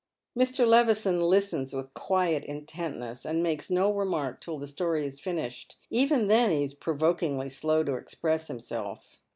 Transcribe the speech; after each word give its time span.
Mr. 0.35 0.65
Levison 0.65 1.19
listens 1.19 1.75
with 1.75 1.93
quiet 1.93 2.43
intentness, 2.45 3.23
and 3.23 3.43
makes 3.43 3.69
no 3.69 3.93
remark 3.93 4.41
till 4.41 4.57
the 4.57 4.65
story 4.65 5.05
is 5.05 5.19
finished. 5.19 5.77
Even 5.91 6.25
then 6.25 6.49
he 6.49 6.63
is 6.63 6.73
provokingly 6.73 7.45
slowto 7.45 7.99
ex 8.01 8.15
press 8.15 8.47
himself. 8.47 9.19